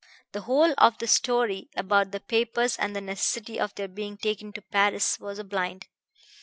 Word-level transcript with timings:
The 0.31 0.41
whole 0.41 0.73
of 0.79 0.97
the 0.97 1.05
story 1.05 1.69
about 1.77 2.09
the 2.11 2.19
papers 2.19 2.75
and 2.75 2.95
the 2.95 3.01
necessity 3.01 3.59
of 3.59 3.75
their 3.75 3.87
being 3.87 4.17
taken 4.17 4.51
to 4.53 4.61
Paris 4.63 5.19
was 5.19 5.37
a 5.37 5.43
blind. 5.43 5.85